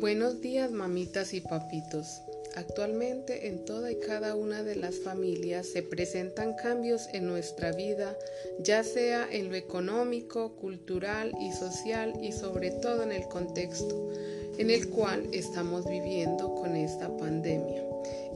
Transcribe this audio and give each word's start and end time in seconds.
Buenos 0.00 0.40
días 0.40 0.70
mamitas 0.70 1.34
y 1.34 1.40
papitos. 1.40 2.22
Actualmente 2.54 3.48
en 3.48 3.64
toda 3.64 3.90
y 3.90 3.96
cada 3.96 4.36
una 4.36 4.62
de 4.62 4.76
las 4.76 5.00
familias 5.00 5.66
se 5.66 5.82
presentan 5.82 6.54
cambios 6.54 7.08
en 7.12 7.26
nuestra 7.26 7.72
vida, 7.72 8.16
ya 8.60 8.84
sea 8.84 9.26
en 9.28 9.48
lo 9.48 9.56
económico, 9.56 10.54
cultural 10.54 11.32
y 11.40 11.52
social 11.52 12.14
y 12.22 12.30
sobre 12.30 12.70
todo 12.70 13.02
en 13.02 13.10
el 13.10 13.26
contexto 13.26 14.12
en 14.58 14.70
el 14.70 14.88
cual 14.88 15.28
estamos 15.32 15.88
viviendo 15.88 16.54
con 16.54 16.76
esta 16.76 17.16
pandemia. 17.16 17.82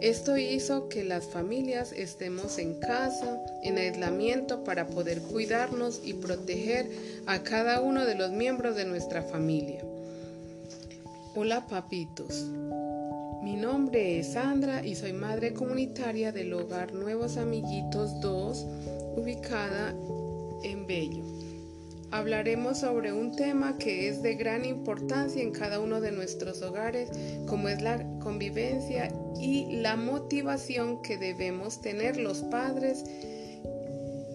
Esto 0.01 0.37
hizo 0.37 0.89
que 0.89 1.05
las 1.05 1.27
familias 1.27 1.93
estemos 1.93 2.59
en 2.59 2.75
casa, 2.81 3.41
en 3.63 3.79
aislamiento 3.79 4.65
para 4.65 4.89
poder 4.89 5.21
cuidarnos 5.21 6.01
y 6.05 6.15
proteger 6.15 6.89
a 7.27 7.43
cada 7.43 7.81
uno 7.81 8.05
de 8.05 8.17
los 8.17 8.33
miembros 8.33 8.75
de 8.75 8.85
nuestra 8.85 9.23
familia. 9.23 9.85
Hola 11.35 11.67
papitos, 11.67 12.51
mi 13.43 13.57
nombre 13.57 14.19
es 14.19 14.35
Sandra 14.35 14.85
y 14.85 14.95
soy 14.95 15.15
madre 15.15 15.55
comunitaria 15.55 16.31
del 16.31 16.53
hogar 16.53 16.93
Nuevos 16.93 17.39
Amiguitos 17.39 18.21
2, 18.21 18.67
ubicada 19.17 19.95
en 20.63 20.87
Bello. 20.87 21.25
Hablaremos 22.11 22.81
sobre 22.81 23.15
un 23.15 23.35
tema 23.35 23.79
que 23.79 24.09
es 24.09 24.23
de 24.23 24.35
gran 24.35 24.67
importancia 24.67 25.43
en 25.43 25.53
cada 25.53 25.81
uno 25.81 26.03
de 26.03 26.13
nuestros 26.13 26.61
hogares, 26.61 27.09
como 27.47 27.71
es 27.71 27.81
la 27.81 28.07
convivencia 28.19 29.11
y 29.41 29.77
la 29.77 29.97
motivación 29.97 31.01
que 31.01 31.17
debemos 31.17 31.81
tener 31.81 32.19
los 32.19 32.43
padres 32.43 33.07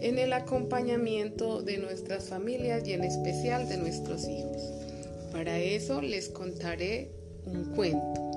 en 0.01 0.17
el 0.17 0.33
acompañamiento 0.33 1.61
de 1.61 1.77
nuestras 1.77 2.29
familias 2.29 2.87
y 2.87 2.93
en 2.93 3.03
especial 3.03 3.69
de 3.69 3.77
nuestros 3.77 4.27
hijos. 4.27 4.86
Para 5.31 5.59
eso 5.59 6.01
les 6.01 6.29
contaré 6.29 7.11
un 7.45 7.73
cuento. 7.75 8.27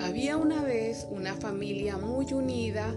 Había 0.00 0.36
una 0.36 0.62
vez 0.62 1.06
una 1.10 1.34
familia 1.34 1.96
muy 1.96 2.32
unida, 2.32 2.94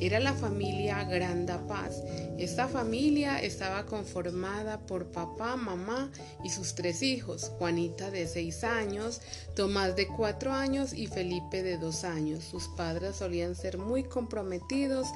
era 0.00 0.18
la 0.20 0.34
familia 0.34 1.04
Granda 1.04 1.66
Paz. 1.66 2.02
Esta 2.38 2.66
familia 2.68 3.40
estaba 3.40 3.86
conformada 3.86 4.80
por 4.86 5.06
papá, 5.06 5.56
mamá 5.56 6.10
y 6.42 6.50
sus 6.50 6.74
tres 6.74 7.02
hijos, 7.02 7.52
Juanita 7.58 8.10
de 8.10 8.26
seis 8.26 8.64
años, 8.64 9.20
Tomás 9.54 9.94
de 9.94 10.08
cuatro 10.08 10.52
años 10.52 10.92
y 10.92 11.06
Felipe 11.06 11.62
de 11.62 11.78
dos 11.78 12.02
años. 12.02 12.42
Sus 12.42 12.66
padres 12.68 13.16
solían 13.16 13.54
ser 13.54 13.78
muy 13.78 14.02
comprometidos 14.02 15.06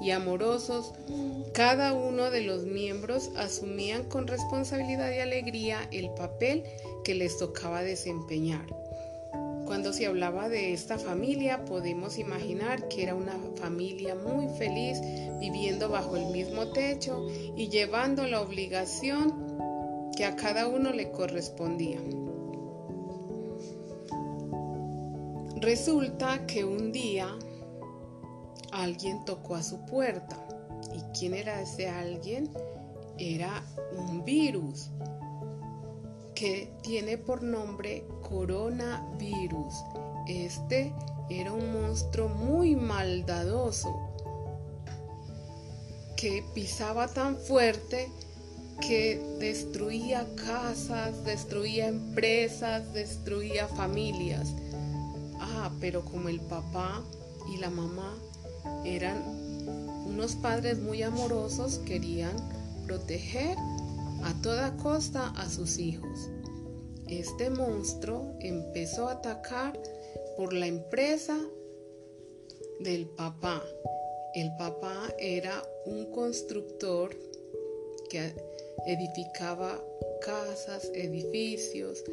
y 0.00 0.12
amorosos. 0.12 0.92
Cada 1.52 1.92
uno 1.92 2.30
de 2.30 2.42
los 2.42 2.64
miembros 2.64 3.30
asumían 3.36 4.04
con 4.04 4.28
responsabilidad 4.28 5.12
y 5.12 5.18
alegría 5.18 5.88
el 5.90 6.10
papel 6.10 6.64
que 7.08 7.14
les 7.14 7.38
tocaba 7.38 7.82
desempeñar. 7.82 8.66
Cuando 9.64 9.94
se 9.94 10.04
hablaba 10.04 10.50
de 10.50 10.74
esta 10.74 10.98
familia, 10.98 11.64
podemos 11.64 12.18
imaginar 12.18 12.86
que 12.88 13.02
era 13.02 13.14
una 13.14 13.32
familia 13.56 14.14
muy 14.14 14.46
feliz, 14.58 15.00
viviendo 15.40 15.88
bajo 15.88 16.18
el 16.18 16.26
mismo 16.26 16.70
techo 16.72 17.26
y 17.56 17.70
llevando 17.70 18.26
la 18.26 18.42
obligación 18.42 19.32
que 20.14 20.26
a 20.26 20.36
cada 20.36 20.68
uno 20.68 20.92
le 20.92 21.10
correspondía. 21.10 21.98
Resulta 25.62 26.46
que 26.46 26.66
un 26.66 26.92
día 26.92 27.38
alguien 28.70 29.24
tocó 29.24 29.54
a 29.54 29.62
su 29.62 29.82
puerta. 29.86 30.46
¿Y 30.92 31.00
quién 31.18 31.32
era 31.32 31.62
ese 31.62 31.88
alguien? 31.88 32.50
Era 33.16 33.64
un 33.96 34.26
virus 34.26 34.90
que 36.38 36.70
tiene 36.82 37.18
por 37.18 37.42
nombre 37.42 38.06
coronavirus. 38.28 39.74
Este 40.28 40.92
era 41.28 41.52
un 41.52 41.72
monstruo 41.72 42.28
muy 42.28 42.76
maldadoso 42.76 43.88
que 46.16 46.44
pisaba 46.54 47.08
tan 47.08 47.36
fuerte 47.36 48.08
que 48.80 49.20
destruía 49.40 50.28
casas, 50.36 51.24
destruía 51.24 51.88
empresas, 51.88 52.92
destruía 52.92 53.66
familias. 53.66 54.54
Ah, 55.40 55.72
pero 55.80 56.04
como 56.04 56.28
el 56.28 56.40
papá 56.40 57.02
y 57.52 57.56
la 57.56 57.70
mamá 57.70 58.14
eran 58.84 59.24
unos 60.06 60.36
padres 60.36 60.78
muy 60.78 61.02
amorosos, 61.02 61.78
querían 61.78 62.36
proteger 62.86 63.56
a 64.24 64.34
toda 64.42 64.76
costa 64.76 65.28
a 65.36 65.48
sus 65.48 65.78
hijos. 65.78 66.30
Este 67.08 67.50
monstruo 67.50 68.34
empezó 68.40 69.08
a 69.08 69.12
atacar 69.12 69.80
por 70.36 70.52
la 70.52 70.66
empresa 70.66 71.38
del 72.80 73.06
papá. 73.06 73.64
El 74.34 74.54
papá 74.56 75.08
era 75.18 75.62
un 75.86 76.10
constructor 76.12 77.16
que 78.10 78.34
edificaba 78.86 79.82
casas, 80.20 80.90
edificios, 80.94 82.04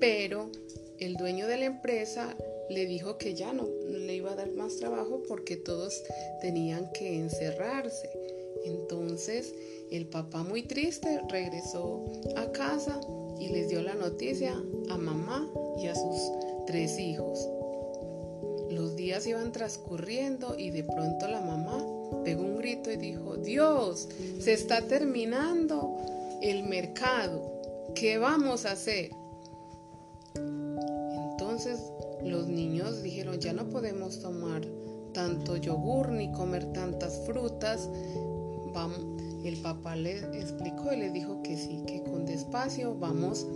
pero 0.00 0.50
el 0.98 1.14
dueño 1.14 1.46
de 1.46 1.58
la 1.58 1.64
empresa 1.64 2.36
le 2.70 2.86
dijo 2.86 3.18
que 3.18 3.34
ya 3.34 3.52
no 3.52 3.68
le 3.88 4.14
iba 4.14 4.32
a 4.32 4.36
dar 4.36 4.50
más 4.52 4.76
trabajo 4.76 5.22
porque 5.28 5.56
todos 5.56 6.02
tenían 6.40 6.90
que 6.92 7.18
encerrarse. 7.18 8.10
Entonces 8.64 9.54
el 9.90 10.06
papá 10.06 10.42
muy 10.42 10.62
triste 10.62 11.20
regresó 11.28 12.04
a 12.36 12.50
casa 12.52 13.00
y 13.38 13.48
les 13.48 13.68
dio 13.68 13.82
la 13.82 13.94
noticia 13.94 14.54
a 14.90 14.96
mamá 14.96 15.50
y 15.78 15.86
a 15.86 15.94
sus 15.94 16.16
tres 16.66 16.98
hijos. 16.98 17.48
Los 18.70 18.96
días 18.96 19.26
iban 19.26 19.52
transcurriendo 19.52 20.58
y 20.58 20.70
de 20.70 20.84
pronto 20.84 21.28
la 21.28 21.40
mamá 21.40 21.84
pegó 22.24 22.42
un 22.42 22.58
grito 22.58 22.90
y 22.90 22.96
dijo, 22.96 23.36
Dios, 23.36 24.08
se 24.40 24.52
está 24.52 24.82
terminando 24.82 25.96
el 26.40 26.64
mercado, 26.64 27.42
¿qué 27.94 28.18
vamos 28.18 28.64
a 28.66 28.72
hacer? 28.72 29.10
Entonces 30.34 31.80
los 32.22 32.48
niños 32.48 33.02
dijeron, 33.02 33.38
ya 33.38 33.52
no 33.52 33.68
podemos 33.68 34.20
tomar 34.20 34.62
tanto 35.12 35.56
yogur 35.56 36.10
ni 36.10 36.32
comer 36.32 36.72
tantas 36.72 37.20
frutas, 37.26 37.88
el 39.44 39.56
papá 39.58 39.94
le 39.94 40.18
explicó 40.38 40.92
y 40.92 40.96
le 40.96 41.10
dijo 41.10 41.42
que 41.42 41.56
sí, 41.56 41.82
que 41.86 42.02
con 42.02 42.26
despacio 42.26 42.94
vamos 42.94 43.46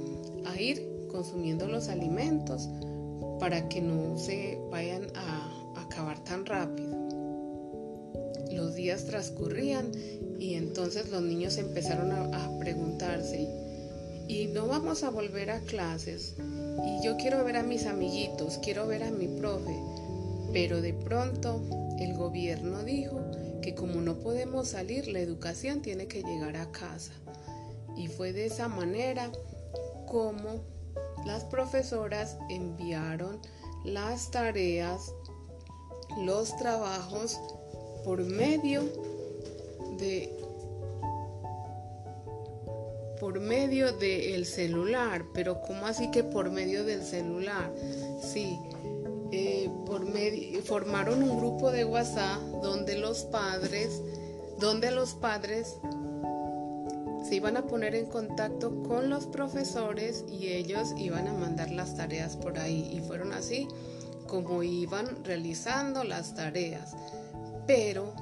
a 0.47 0.61
ir 0.61 0.99
consumiendo 1.11 1.67
los 1.67 1.89
alimentos 1.89 2.69
para 3.41 3.69
que 3.69 3.81
no 3.81 4.19
se 4.19 4.61
vayan 4.71 5.07
a 5.15 5.81
acabar 5.81 6.23
tan 6.25 6.47
rápido. 6.47 6.97
Los 8.53 8.75
días 8.75 9.07
transcurrían 9.07 9.91
y 10.39 10.55
entonces 10.55 11.11
los 11.11 11.23
niños 11.23 11.57
empezaron 11.59 12.13
a, 12.13 12.59
preguntarse, 12.59 13.49
¿y 14.29 14.47
no 14.49 14.67
vamos 14.67 15.03
a 15.03 15.11
volver 15.11 15.51
a 15.51 15.61
clases? 15.61 16.37
Y 16.39 17.05
yo 17.05 17.17
quiero 17.17 17.45
ver 17.45 17.57
a 17.57 17.63
mis 17.63 17.87
amiguitos, 17.87 18.59
quiero 18.59 18.87
ver 18.87 19.05
a 19.05 19.11
mi 19.11 19.27
profe. 19.27 19.75
Pero 20.53 20.81
de 20.81 20.93
pronto 20.93 21.61
el 21.99 22.15
gobierno 22.15 22.83
dijo 22.83 23.21
como 23.75 24.01
no 24.01 24.19
podemos 24.19 24.69
salir, 24.69 25.09
la 25.09 25.21
educación 25.21 25.83
tiene 25.83 26.07
que 26.07 26.23
llegar 26.23 26.57
a 26.57 26.71
casa. 26.71 27.13
Y 27.97 28.09
fue 28.09 28.33
de 28.33 28.47
esa 28.47 28.69
manera 28.69 29.31
como 30.07 30.63
las 31.27 31.45
profesoras 31.45 32.39
enviaron 32.49 33.41
las 33.85 34.31
tareas, 34.31 35.13
los 36.25 36.57
trabajos 36.57 37.39
por 38.05 38.23
medio 38.23 38.85
de 39.99 40.35
por 43.21 43.41
medio 43.41 43.93
del 43.93 44.47
celular, 44.47 45.25
pero 45.35 45.61
¿cómo 45.61 45.87
así 45.87 46.11
que 46.11 46.23
por 46.23 46.51
medio 46.51 46.85
del 46.85 47.03
celular? 47.03 47.73
Sí, 48.23 48.59
eh, 49.31 49.71
formaron 50.65 51.23
un 51.23 51.39
grupo 51.39 51.71
de 51.71 51.85
WhatsApp 51.85 52.41
donde 52.63 52.99
los 52.99 53.25
padres, 53.25 54.03
donde 54.59 54.91
los 54.91 55.15
padres 55.15 55.77
se 57.29 57.35
iban 57.35 57.57
a 57.57 57.67
poner 57.67 57.95
en 57.95 58.07
contacto 58.07 58.83
con 58.83 59.11
los 59.11 59.27
profesores 59.27 60.25
y 60.29 60.49
ellos 60.49 60.95
iban 60.97 61.29
a 61.29 61.35
mandar 61.35 61.71
las 61.71 61.95
tareas 61.97 62.37
por 62.37 62.59
ahí. 62.59 62.91
Y 62.93 63.01
fueron 63.01 63.33
así 63.33 63.69
como 64.27 64.63
iban 64.63 65.25
realizando 65.25 66.05
las 66.05 66.35
tareas. 66.35 66.95
Pero 67.67 68.15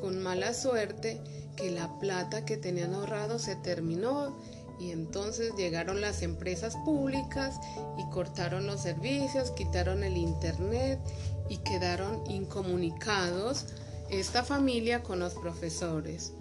con 0.00 0.22
mala 0.22 0.54
suerte 0.54 1.20
que 1.56 1.70
la 1.70 1.98
plata 1.98 2.44
que 2.44 2.56
tenían 2.56 2.94
ahorrado 2.94 3.38
se 3.38 3.56
terminó 3.56 4.36
y 4.78 4.90
entonces 4.90 5.54
llegaron 5.56 6.00
las 6.00 6.22
empresas 6.22 6.76
públicas 6.84 7.58
y 7.98 8.08
cortaron 8.10 8.66
los 8.66 8.80
servicios, 8.80 9.50
quitaron 9.52 10.04
el 10.04 10.16
internet 10.16 11.00
y 11.48 11.58
quedaron 11.58 12.22
incomunicados 12.30 13.66
esta 14.10 14.44
familia 14.44 15.02
con 15.02 15.18
los 15.18 15.34
profesores. 15.34 16.32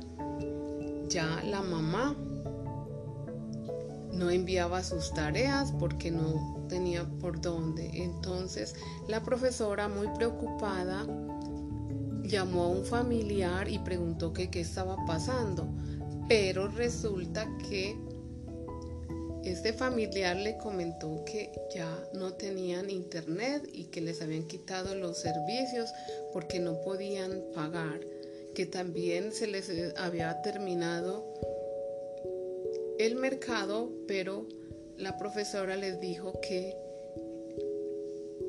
Ya 1.09 1.41
la 1.43 1.61
mamá 1.61 2.15
no 4.11 4.29
enviaba 4.29 4.83
sus 4.83 5.13
tareas 5.13 5.73
porque 5.79 6.11
no 6.11 6.65
tenía 6.67 7.05
por 7.19 7.41
dónde. 7.41 7.89
Entonces 7.93 8.75
la 9.07 9.23
profesora 9.23 9.87
muy 9.87 10.07
preocupada 10.09 11.05
llamó 12.23 12.63
a 12.63 12.67
un 12.67 12.85
familiar 12.85 13.69
y 13.69 13.79
preguntó 13.79 14.33
que 14.33 14.49
qué 14.49 14.61
estaba 14.61 14.97
pasando. 15.05 15.67
Pero 16.27 16.67
resulta 16.67 17.47
que 17.69 17.95
este 19.45 19.73
familiar 19.73 20.35
le 20.35 20.57
comentó 20.57 21.23
que 21.23 21.51
ya 21.73 21.87
no 22.13 22.33
tenían 22.33 22.89
internet 22.89 23.69
y 23.71 23.85
que 23.85 24.01
les 24.01 24.21
habían 24.21 24.47
quitado 24.47 24.95
los 24.95 25.19
servicios 25.19 25.91
porque 26.33 26.59
no 26.59 26.81
podían 26.81 27.43
pagar, 27.53 27.99
que 28.55 28.65
también 28.65 29.31
se 29.31 29.47
les 29.47 29.69
había 29.97 30.41
terminado 30.41 31.25
el 32.97 33.15
mercado, 33.15 33.91
pero 34.07 34.47
la 34.97 35.17
profesora 35.17 35.75
les 35.75 35.99
dijo 35.99 36.39
que 36.41 36.75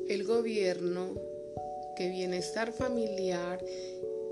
el 0.09 0.23
gobierno, 0.23 1.13
que 1.95 2.09
bienestar 2.09 2.71
familiar 2.71 3.63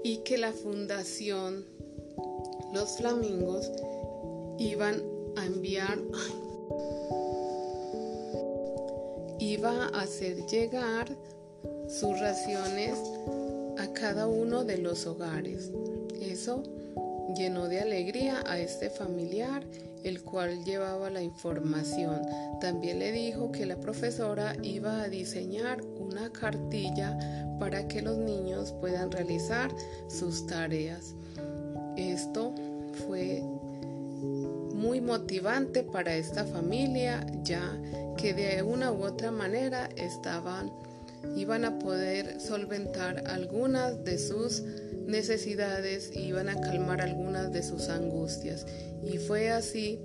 y 0.03 0.18
que 0.18 0.38
la 0.38 0.53
fundación 0.53 1.65
Los 2.73 2.97
Flamingos 2.97 3.71
iban 4.57 5.03
a 5.35 5.45
enviar, 5.45 6.00
iba 9.39 9.86
a 9.94 10.01
hacer 10.01 10.45
llegar 10.48 11.07
sus 11.88 12.19
raciones 12.19 12.98
a 13.77 13.94
cada 13.94 14.27
uno 14.27 14.63
de 14.63 14.77
los 14.77 15.06
hogares. 15.06 15.72
Eso 16.22 16.63
llenó 17.36 17.68
de 17.68 17.81
alegría 17.81 18.44
a 18.48 18.60
este 18.60 18.89
familiar 18.89 19.63
el 20.06 20.22
cual 20.22 20.63
llevaba 20.63 21.10
la 21.10 21.24
información. 21.24 22.22
También 22.62 23.00
le 23.00 23.12
dijo 23.12 23.51
que 23.51 23.66
la 23.66 23.78
profesora 23.78 24.56
iba 24.62 25.01
a 25.01 25.10
diseñar 25.10 25.81
una 26.00 26.31
cartilla 26.31 27.18
para 27.60 27.88
que 27.88 28.04
los 28.04 28.18
niños 28.18 28.71
puedan 28.80 29.12
realizar 29.12 29.71
sus 30.07 30.45
tareas. 30.45 31.16
Esto 31.98 32.54
fue 33.07 33.44
muy 34.85 35.01
motivante 35.01 35.81
para 35.83 36.15
esta 36.15 36.45
familia 36.45 37.25
ya 37.43 37.81
que 38.17 38.33
de 38.33 38.61
una 38.61 38.91
u 38.91 39.03
otra 39.03 39.31
manera 39.31 39.89
estaban 39.95 40.71
iban 41.35 41.65
a 41.65 41.79
poder 41.79 42.39
solventar 42.39 43.23
algunas 43.27 44.03
de 44.03 44.19
sus 44.19 44.61
necesidades 45.07 46.11
iban 46.15 46.49
a 46.49 46.61
calmar 46.61 47.01
algunas 47.01 47.51
de 47.51 47.63
sus 47.63 47.89
angustias. 47.89 48.65
Y 49.03 49.17
fue 49.17 49.49
así 49.49 49.99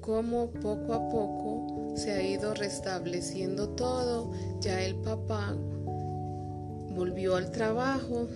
como 0.00 0.50
poco 0.50 0.94
a 0.94 1.08
poco 1.08 1.96
se 1.96 2.12
ha 2.12 2.22
ido 2.22 2.54
restableciendo 2.54 3.70
todo. 3.70 4.32
Ya 4.60 4.82
el 4.82 4.96
papá 4.96 5.56
volvió 6.94 7.36
al 7.36 7.50
trabajo 7.50 8.28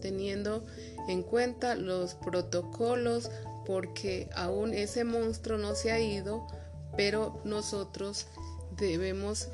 teniendo 0.00 0.64
en 1.08 1.22
cuenta 1.22 1.74
los 1.74 2.14
protocolos 2.14 3.30
porque 3.68 4.30
aún 4.34 4.72
ese 4.72 5.04
monstruo 5.04 5.58
no 5.58 5.74
se 5.74 5.92
ha 5.92 6.00
ido, 6.00 6.46
pero 6.96 7.38
nosotros 7.44 8.26
debemos 8.78 9.50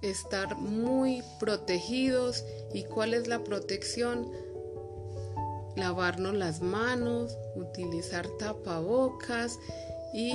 estar 0.00 0.56
muy 0.56 1.22
protegidos. 1.38 2.42
¿Y 2.72 2.84
cuál 2.84 3.12
es 3.12 3.28
la 3.28 3.44
protección? 3.44 4.32
Lavarnos 5.76 6.32
las 6.36 6.62
manos, 6.62 7.36
utilizar 7.54 8.26
tapabocas 8.38 9.58
y 10.14 10.32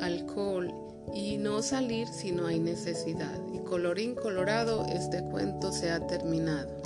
alcohol 0.00 0.74
y 1.14 1.36
no 1.36 1.62
salir 1.62 2.08
si 2.08 2.32
no 2.32 2.48
hay 2.48 2.58
necesidad. 2.58 3.38
Y 3.54 3.60
colorín 3.60 4.16
colorado, 4.16 4.84
este 4.86 5.22
cuento 5.22 5.70
se 5.70 5.92
ha 5.92 6.08
terminado. 6.08 6.81